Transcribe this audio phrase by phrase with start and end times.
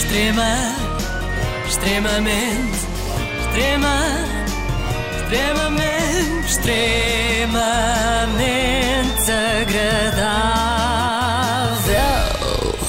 [0.00, 0.56] Extrema,
[1.68, 2.78] extremamente,
[3.38, 3.96] extrema,
[5.20, 7.60] extremamente, extremamente
[9.60, 10.80] agradável.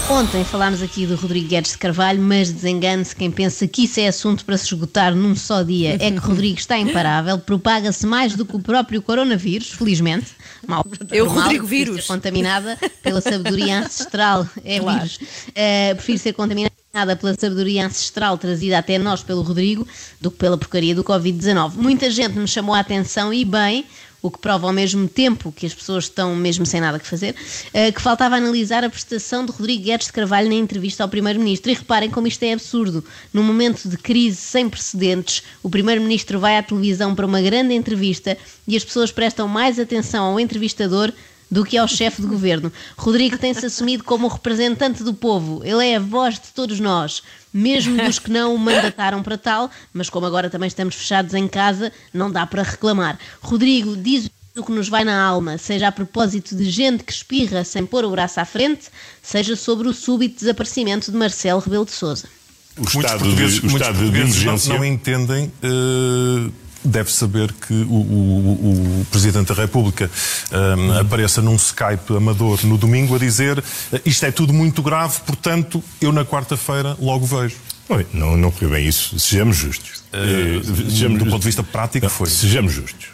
[0.10, 4.08] Ontem falámos aqui do Rodrigo Guedes de Carvalho, mas desengane-se quem pensa que isso é
[4.08, 5.98] assunto para se esgotar num só dia.
[6.00, 10.28] É que Rodrigo está imparável, propaga-se mais do que o próprio coronavírus, felizmente.
[10.66, 12.06] Mal, É o por mal, Rodrigo prefiro vírus.
[12.08, 14.48] Ser contaminada pela sabedoria ancestral.
[14.64, 15.18] É vírus.
[15.50, 19.88] Uh, prefiro ser contaminada pela sabedoria ancestral trazida até nós pelo Rodrigo
[20.20, 21.76] do que pela porcaria do Covid-19.
[21.76, 23.86] Muita gente me chamou a atenção e bem,
[24.22, 27.34] o que prova ao mesmo tempo que as pessoas estão mesmo sem nada que fazer,
[27.74, 31.72] eh, que faltava analisar a prestação de Rodrigo Guedes de Carvalho na entrevista ao Primeiro-Ministro.
[31.72, 33.04] E reparem como isto é absurdo.
[33.34, 38.38] Num momento de crise sem precedentes, o Primeiro-Ministro vai à televisão para uma grande entrevista
[38.68, 41.14] e as pessoas prestam mais atenção ao entrevistador
[41.52, 42.72] do que ao chefe de governo.
[42.98, 45.62] Rodrigo tem-se assumido como o representante do povo.
[45.66, 47.22] Ele é a voz de todos nós,
[47.54, 51.48] mesmo dos que não o mandataram para tal, mas como agora também estamos fechados em
[51.50, 53.20] casa, não dá para reclamar.
[53.42, 57.64] Rodrigo diz o que nos vai na alma, seja a propósito de gente que espirra
[57.64, 58.88] sem pôr o braço à frente,
[59.22, 62.28] seja sobre o súbito desaparecimento de Marcelo Rebelo de Sousa.
[62.78, 64.74] O Muitos estado, portugueses, de, o estado de portugueses não, emergência.
[64.78, 65.52] não entendem.
[65.62, 66.52] eh,
[66.84, 70.10] deve saber que o, o- o Presidente da República
[70.52, 75.20] eh, apareça num Skype amador no domingo a dizer eh, isto é tudo muito grave,
[75.26, 77.56] portanto, eu na quarta-feira logo vejo.
[78.14, 79.20] Não, não foi bem isso.
[79.20, 80.02] Sejamos justos.
[80.14, 82.30] Eh, sejamos do ponto de vista prático, Não, foi.
[82.30, 83.08] Sejamos justos.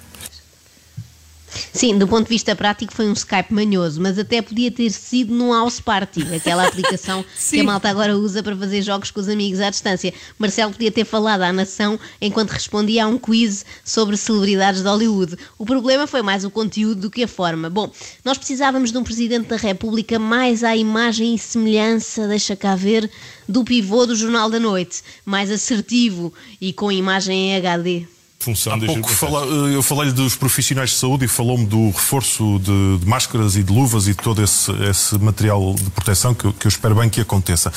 [1.74, 5.34] Sim, do ponto de vista prático foi um Skype manhoso, mas até podia ter sido
[5.34, 9.30] num House Party, aquela aplicação que a malta agora usa para fazer jogos com os
[9.30, 10.14] amigos à distância.
[10.38, 15.38] Marcelo podia ter falado à nação enquanto respondia a um quiz sobre celebridades de Hollywood.
[15.58, 17.70] O problema foi mais o conteúdo do que a forma.
[17.70, 17.92] Bom,
[18.24, 23.10] nós precisávamos de um Presidente da República mais à imagem e semelhança, deixa cá ver,
[23.48, 28.17] do pivô do Jornal da Noite, mais assertivo e com imagem em HD.
[28.40, 33.00] Função Há pouco fala- eu falei-lhe dos profissionais de saúde e falou-me do reforço de,
[33.00, 36.54] de máscaras e de luvas e de todo esse, esse material de proteção que eu,
[36.54, 37.72] que eu espero bem que aconteça.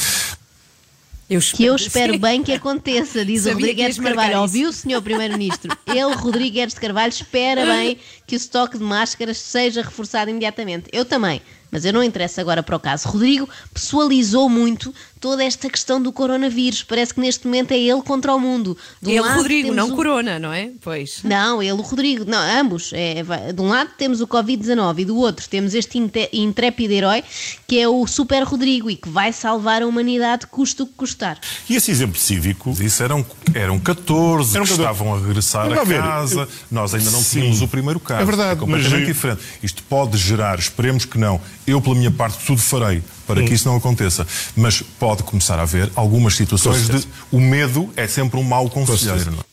[1.28, 2.18] Eu Que eu espero- espero Sim.
[2.18, 4.40] bem que aconteça, diz Sabia o Rodrigo que Guedes ias de Carvalho.
[4.42, 5.00] Ouviu, Sr.
[5.02, 5.76] Primeiro-Ministro?
[5.86, 10.88] Ele, Rodrigo Guedes de Carvalho, espera bem que o estoque de máscaras seja reforçado imediatamente.
[10.92, 13.08] Eu também, mas eu não interesso agora para o caso.
[13.08, 16.82] Rodrigo pessoalizou muito toda esta questão do coronavírus.
[16.82, 18.76] Parece que neste momento é ele contra o mundo.
[19.02, 20.70] De um Ele, Rodrigo, não o- Corona, não é?
[20.80, 21.20] Pois.
[21.22, 22.90] não, ele, o Rodrigo, não, ambos.
[22.94, 25.98] É, vai- de um lado temos o Covid-19 e do outro temos este
[26.32, 27.22] intrépido herói
[27.66, 31.38] que é o Super Rodrigo e que vai salvar a humanidade, custe o que custar.
[31.68, 32.70] E esse exemplo cívico.
[32.80, 34.72] Isso eram, eram 14 Eram que 14.
[34.80, 36.40] estavam a regressar Vamos a casa.
[36.40, 37.40] eu- Nós ainda não Sim.
[37.40, 38.22] tínhamos o primeiro caso.
[38.22, 39.40] É verdade, completamente mas- diferente.
[39.62, 41.40] Isto pode gerar, esperemos que não.
[41.66, 43.44] Eu, pela minha parte, tudo farei para Hum.
[43.46, 44.26] que isso não aconteça.
[44.56, 47.06] Mas pode começar a haver algumas situações de.
[47.30, 49.34] O medo é sempre um mau conselheiro.
[49.46, 49.50] é?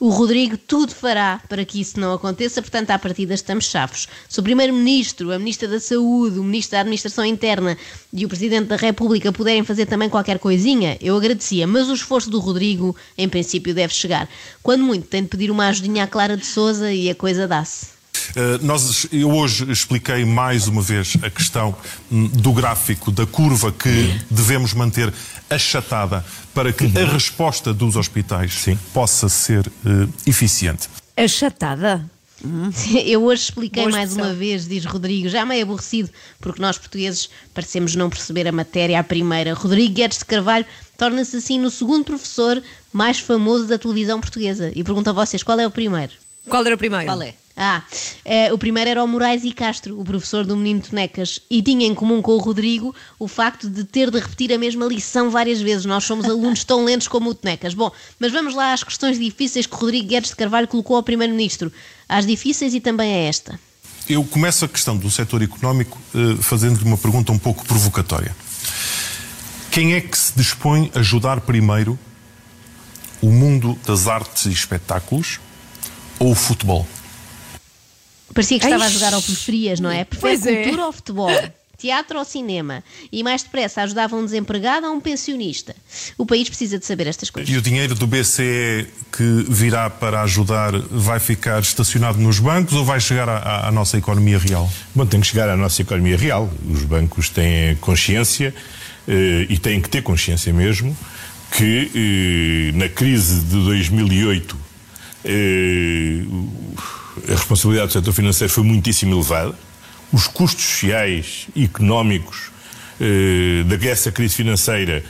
[0.00, 4.08] O Rodrigo tudo fará para que isso não aconteça, portanto, à partida estamos chaves.
[4.28, 7.78] Se o Primeiro-Ministro, a Ministra da Saúde, o Ministro da Administração Interna
[8.12, 11.66] e o Presidente da República puderem fazer também qualquer coisinha, eu agradecia.
[11.66, 14.28] Mas o esforço do Rodrigo, em princípio, deve chegar.
[14.62, 17.93] Quando muito, tem de pedir uma ajudinha à Clara de Souza e a coisa dá-se.
[18.30, 21.74] Uh, nós, eu hoje expliquei mais uma vez a questão
[22.10, 25.12] hum, do gráfico, da curva que devemos manter
[25.50, 26.24] achatada
[26.54, 30.88] para que a resposta dos hospitais possa ser uh, eficiente.
[31.16, 32.04] Achatada.
[33.04, 36.10] Eu hoje expliquei mais uma vez, diz Rodrigo, já meio aborrecido,
[36.40, 39.54] porque nós portugueses parecemos não perceber a matéria à primeira.
[39.54, 42.62] Rodrigo Guedes de Carvalho torna-se assim no segundo professor
[42.92, 44.70] mais famoso da televisão portuguesa.
[44.74, 46.12] E pergunto a vocês, qual é o primeiro?
[46.48, 47.06] Qual era o primeiro?
[47.06, 47.34] Qual é?
[47.56, 47.82] Ah,
[48.24, 51.86] eh, o primeiro era o Moraes e Castro, o professor do Menino Tonecas, e tinha
[51.86, 55.60] em comum com o Rodrigo o facto de ter de repetir a mesma lição várias
[55.60, 55.84] vezes.
[55.84, 57.72] Nós somos alunos tão lentos como o Tonecas.
[57.72, 61.02] Bom, mas vamos lá às questões difíceis que o Rodrigo Guedes de Carvalho colocou ao
[61.02, 61.72] Primeiro-Ministro.
[62.08, 63.58] Às difíceis e também a esta.
[64.08, 68.36] Eu começo a questão do setor económico uh, fazendo-lhe uma pergunta um pouco provocatória.
[69.70, 71.98] Quem é que se dispõe a ajudar primeiro
[73.22, 75.40] o mundo das artes e espetáculos
[76.18, 76.86] ou o futebol?
[78.34, 80.04] Parecia que estava a jogar ao preferias, não é?
[80.04, 80.62] Prefere Pois é.
[80.64, 81.30] cultura ou futebol?
[81.76, 82.82] Teatro ou cinema?
[83.12, 85.74] E mais depressa ajudava um desempregado ou um pensionista?
[86.16, 87.52] O país precisa de saber estas coisas.
[87.52, 92.84] E o dinheiro do BCE que virá para ajudar vai ficar estacionado nos bancos ou
[92.84, 94.70] vai chegar à, à- nossa economia real?
[94.94, 96.50] Bom, tem que chegar à nossa economia real.
[96.70, 98.54] Os bancos têm consciência
[99.06, 100.96] eh, e têm que ter consciência mesmo
[101.50, 104.56] que eh, na crise de 2008
[105.24, 106.93] eh, o-
[107.28, 109.54] a responsabilidade do setor financeiro foi muitíssimo elevada.
[110.12, 112.50] Os custos sociais e económicos
[113.00, 115.04] eh, dessa crise financeira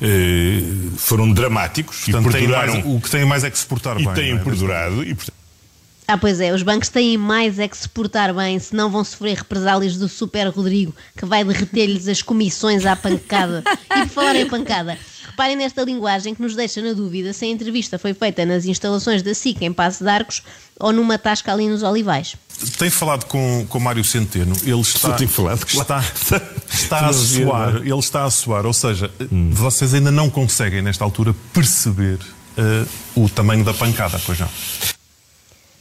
[0.00, 0.60] eh,
[0.96, 4.04] foram dramáticos Portanto, e perduraram mais- o que tem mais é que se portar e
[4.04, 4.14] bem.
[4.14, 4.38] têm é?
[4.38, 5.34] perdurado e portanto,
[6.08, 9.38] Ah, pois é, os bancos têm mais é que se portar bem, senão vão sofrer
[9.38, 13.64] represálias do Super Rodrigo, que vai derreter-lhes as comissões à pancada.
[13.90, 14.96] e por falar em pancada,
[15.36, 19.22] reparem nesta linguagem que nos deixa na dúvida se a entrevista foi feita nas instalações
[19.22, 20.42] da SIC em Passo de Arcos
[20.80, 22.36] ou numa tasca ali nos Olivais.
[22.78, 26.02] Tem falado com, com Mário Centeno, ele está, tenho falado, está,
[26.72, 27.80] está a soar, não.
[27.82, 29.10] ele está a soar, ou seja,
[29.52, 32.18] vocês ainda não conseguem nesta altura perceber
[32.56, 34.48] eh, o tamanho da pancada, pois não?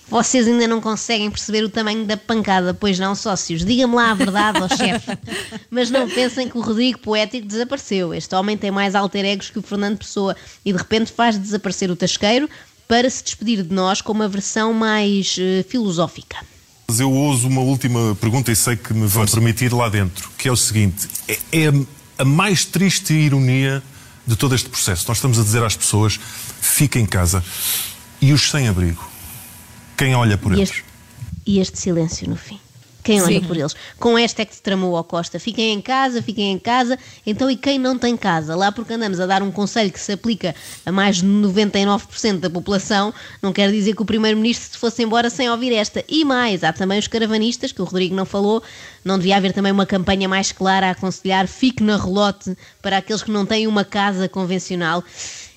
[0.08, 3.66] Vocês ainda não conseguem perceber o tamanho da pancada, pois não, sócios?
[3.66, 5.18] Diga-me lá a verdade, ó chefe.
[5.70, 8.14] Mas não pensem que o Rodrigo Poético desapareceu.
[8.14, 11.90] Este homem tem mais alter egos que o Fernando Pessoa e de repente faz desaparecer
[11.90, 12.48] o Tasqueiro
[12.88, 16.38] para se despedir de nós com uma versão mais eh, filosófica.
[16.88, 20.48] Mas eu ouso uma última pergunta e sei que me vão permitir lá dentro, que
[20.48, 21.74] é o seguinte: é, é
[22.20, 23.82] a mais triste ironia
[24.26, 25.06] de todo este processo.
[25.08, 26.20] Nós estamos a dizer às pessoas:
[26.62, 27.44] fiquem em casa.
[28.22, 29.15] E os sem-abrigo?
[29.98, 30.70] Quem olha por E eles?
[30.70, 30.84] este,
[31.46, 32.60] e este silêncio no fim.
[33.04, 33.46] Quem olha Sim.
[33.46, 33.76] por eles?
[34.00, 35.40] Com esta é que se tramou ao Costa.
[35.40, 36.98] Fiquem em casa, fiquem em casa.
[37.24, 38.56] Então, e quem não tem casa?
[38.56, 42.50] Lá porque andamos a dar um conselho que se aplica a mais de 99% da
[42.50, 43.14] população,
[43.44, 46.04] não quer dizer que o Primeiro-Ministro se fosse embora sem ouvir esta.
[46.10, 48.64] E mais, há também os caravanistas, que o Rodrigo não falou.
[49.06, 53.22] Não devia haver também uma campanha mais clara a aconselhar fique na relote para aqueles
[53.22, 55.04] que não têm uma casa convencional.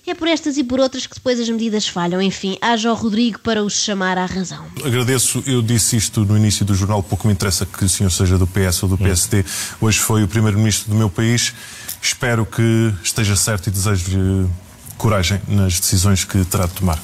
[0.06, 2.20] É por estas e por outras que depois as medidas falham.
[2.20, 4.66] Enfim, haja o Rodrigo para os chamar à razão.
[4.84, 8.38] Agradeço, eu disse isto no início do jornal, pouco me interessa que o senhor seja
[8.38, 9.44] do PS ou do PSD.
[9.80, 11.54] Hoje foi o primeiro-ministro do meu país.
[12.02, 14.48] Espero que esteja certo e desejo-lhe
[14.96, 16.98] coragem nas decisões que terá de tomar.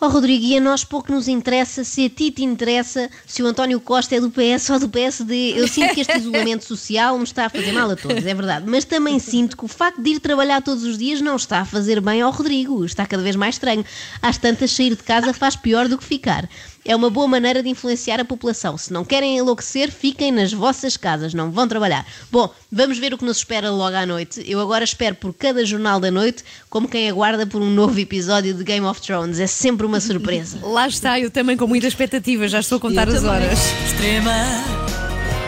[0.00, 3.46] Ó Rodrigo, e a nós pouco nos interessa se a ti te interessa se o
[3.48, 5.54] António Costa é do PS ou do PSD.
[5.56, 8.64] Eu sinto que este isolamento social me está a fazer mal a todos, é verdade.
[8.68, 11.64] Mas também sinto que o facto de ir trabalhar todos os dias não está a
[11.64, 12.84] fazer bem ao Rodrigo.
[12.84, 13.84] Está cada vez mais estranho.
[14.22, 16.48] Às tantas, sair de casa faz pior do que ficar.
[16.88, 18.78] É uma boa maneira de influenciar a população.
[18.78, 22.06] Se não querem enlouquecer, fiquem nas vossas casas, não vão trabalhar.
[22.32, 24.42] Bom, vamos ver o que nos espera logo à noite.
[24.46, 28.54] Eu agora espero por cada jornal da noite, como quem aguarda por um novo episódio
[28.54, 29.38] de Game of Thrones.
[29.38, 30.58] É sempre uma surpresa.
[30.66, 33.36] Lá está, eu também com muita expectativa, já estou a contar Eu as também.
[33.46, 33.58] horas.
[33.86, 34.32] Extrema,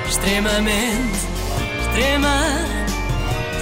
[0.08, 1.18] extremamente,
[1.88, 2.36] extrema,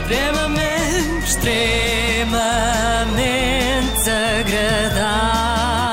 [0.00, 5.88] extremamente, extremamente agradável.